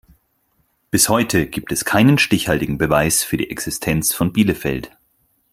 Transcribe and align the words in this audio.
Bis 0.89 1.09
heute 1.09 1.45
gibt 1.45 1.71
es 1.71 1.85
keinen 1.85 2.17
stichhaltigen 2.17 2.79
Beweis 2.79 3.23
für 3.23 3.37
die 3.37 3.51
Existenz 3.51 4.15
von 4.15 4.33
Bielefeld. 4.33 4.89